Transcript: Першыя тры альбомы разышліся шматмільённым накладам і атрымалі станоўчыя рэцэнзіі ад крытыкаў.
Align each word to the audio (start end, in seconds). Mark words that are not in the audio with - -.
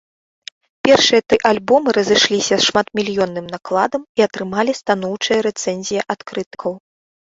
Першыя 0.87 1.21
тры 1.33 1.37
альбомы 1.51 1.89
разышліся 1.99 2.55
шматмільённым 2.69 3.45
накладам 3.55 4.01
і 4.19 4.29
атрымалі 4.29 4.71
станоўчыя 4.83 5.39
рэцэнзіі 5.51 6.07
ад 6.13 6.19
крытыкаў. 6.31 6.71